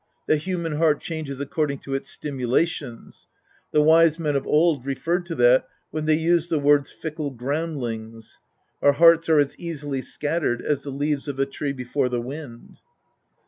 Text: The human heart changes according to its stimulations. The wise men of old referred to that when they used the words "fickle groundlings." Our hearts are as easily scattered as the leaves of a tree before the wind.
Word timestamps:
The 0.25 0.35
human 0.37 0.77
heart 0.77 0.99
changes 0.99 1.39
according 1.39 1.77
to 1.81 1.93
its 1.93 2.09
stimulations. 2.09 3.27
The 3.71 3.83
wise 3.83 4.17
men 4.17 4.35
of 4.35 4.47
old 4.47 4.83
referred 4.83 5.27
to 5.27 5.35
that 5.35 5.67
when 5.91 6.07
they 6.07 6.15
used 6.17 6.49
the 6.49 6.57
words 6.57 6.89
"fickle 6.91 7.29
groundlings." 7.29 8.39
Our 8.81 8.93
hearts 8.93 9.29
are 9.29 9.37
as 9.37 9.55
easily 9.59 10.01
scattered 10.01 10.59
as 10.59 10.81
the 10.81 10.89
leaves 10.89 11.27
of 11.27 11.37
a 11.37 11.45
tree 11.45 11.71
before 11.73 12.09
the 12.09 12.19
wind. 12.19 12.77